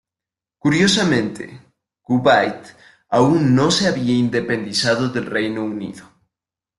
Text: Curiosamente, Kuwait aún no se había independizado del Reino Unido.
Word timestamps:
Curiosamente, 0.57 1.73
Kuwait 2.01 2.75
aún 3.07 3.53
no 3.53 3.69
se 3.69 3.87
había 3.87 4.15
independizado 4.15 5.09
del 5.09 5.27
Reino 5.27 5.63
Unido. 5.63 6.09